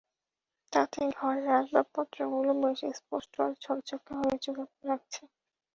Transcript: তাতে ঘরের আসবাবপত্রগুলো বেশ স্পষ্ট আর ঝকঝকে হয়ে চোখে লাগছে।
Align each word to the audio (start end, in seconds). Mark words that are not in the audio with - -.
তাতে 0.73 0.99
ঘরের 1.17 1.47
আসবাবপত্রগুলো 1.59 2.51
বেশ 2.61 2.79
স্পষ্ট 2.97 3.33
আর 3.41 3.51
ঝকঝকে 3.63 4.13
হয়ে 4.19 4.37
চোখে 4.45 4.65
লাগছে। 4.87 5.21